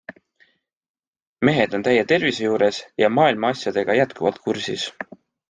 [1.49, 4.89] Mehed on täie tervise juures ja maailma asjadega jätkuvalt kursis.